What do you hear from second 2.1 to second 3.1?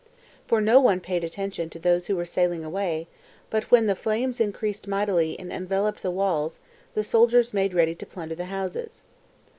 were sailing away,